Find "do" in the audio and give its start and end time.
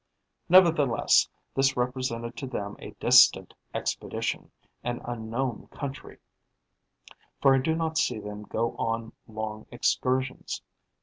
7.59-7.75